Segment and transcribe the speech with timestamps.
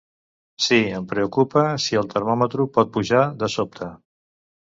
[0.67, 3.93] Sí, em preocupa si el termòmetre pot pujar de sobte.